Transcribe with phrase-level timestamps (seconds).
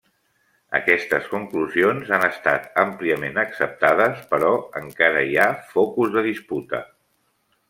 [0.77, 4.51] Aquestes conclusions han estat àmpliament acceptades, però
[4.83, 6.83] encara hi ha focus de disputa.